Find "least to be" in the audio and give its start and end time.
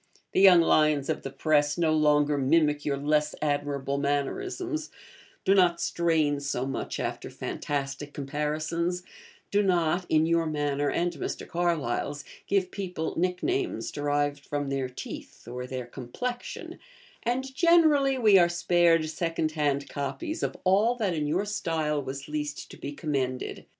22.27-22.91